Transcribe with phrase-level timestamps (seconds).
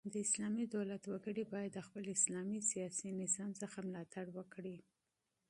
[0.13, 4.77] د اسلامي دولت وګړي بايد د خپل اسلامي سیاسي نظام څخه ملاتړ وکړي.